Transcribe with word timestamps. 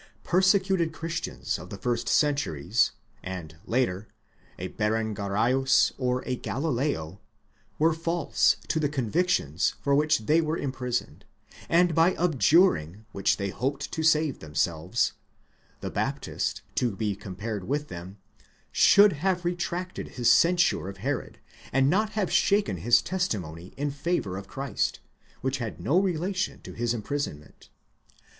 Persecuted 0.23 0.93
Christians 0.93 1.59
of 1.59 1.69
the 1.69 1.77
first 1.77 2.09
centuries, 2.09 2.89
and, 3.21 3.55
later, 3.67 4.07
a. 4.57 4.69
Berengarius 4.69 5.91
or 5.95 6.23
a 6.25 6.35
Galileo, 6.37 7.21
were 7.77 7.93
false 7.93 8.55
to 8.69 8.79
the 8.79 8.89
convictions 8.89 9.75
for 9.79 9.93
which 9.93 10.25
they 10.25 10.41
were 10.41 10.57
imprisoned, 10.57 11.23
and 11.69 11.93
by 11.93 12.15
abjuring 12.15 13.05
which 13.11 13.37
they 13.37 13.49
hoped 13.49 13.91
to 13.91 14.01
save 14.01 14.39
themselves: 14.39 15.13
the 15.81 15.91
Baptist, 15.91 16.63
to 16.73 16.95
be 16.95 17.15
compared 17.15 17.65
with 17.65 17.89
them, 17.89 18.17
should 18.71 19.13
have 19.13 19.45
retracted 19.45 20.07
his 20.07 20.31
censure 20.31 20.89
of 20.89 20.97
Herod, 21.05 21.37
and 21.71 21.91
not 21.91 22.13
have 22.13 22.31
shaken 22.31 22.77
his 22.77 23.03
testimony 23.03 23.71
in 23.77 23.91
favour 23.91 24.35
of 24.35 24.47
Christ, 24.47 24.99
which 25.41 25.59
had 25.59 25.79
no 25.79 25.99
relation 25.99 26.59
to 26.61 26.73
his 26.73 26.95
imprisonment. 26.95 27.69